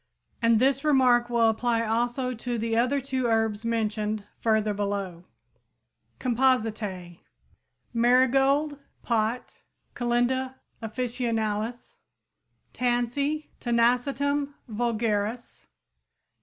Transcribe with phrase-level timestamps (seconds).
[0.41, 5.25] And this remark will apply also to the other two herbs mentioned further below.
[6.19, 7.19] COMPOSITÆ
[7.93, 9.61] Marigold, Pot
[9.93, 12.73] (Calendula officinalis, Linn.).
[12.73, 15.69] Tansy (Tanacetum vulgaris, Linn.).